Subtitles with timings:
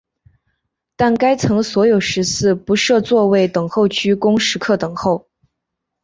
[0.95, 5.27] 但该层所有食肆不设座位等候区供食客等候。